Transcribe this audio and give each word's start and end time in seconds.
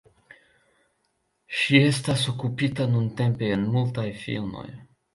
Ŝi 1.59 1.83
estas 1.91 2.25
okupita 2.33 2.91
nuntempe 2.97 3.55
en 3.61 3.71
multaj 3.79 4.11
filmoj. 4.27 4.69